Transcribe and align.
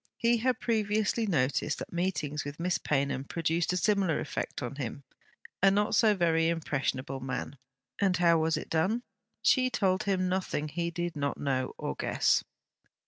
He 0.17 0.37
had 0.37 0.59
previously 0.59 1.27
noticed 1.27 1.77
that 1.77 1.93
meetings 1.93 2.43
with 2.43 2.59
Miss 2.59 2.79
Paynham 2.79 3.23
produced 3.23 3.71
a 3.71 3.77
similar 3.77 4.19
effect 4.19 4.63
on 4.63 4.77
him, 4.77 5.03
a 5.61 5.69
not 5.69 5.93
so 5.93 6.15
very 6.15 6.47
impressionable 6.47 7.19
man. 7.19 7.59
And 7.99 8.17
how 8.17 8.39
was 8.39 8.57
it 8.57 8.71
done? 8.71 9.03
She 9.43 9.69
told 9.69 10.05
him 10.05 10.27
nothing 10.27 10.69
he 10.69 10.89
did 10.89 11.15
not 11.15 11.37
know 11.39 11.75
or 11.77 11.93
guess. 11.93 12.43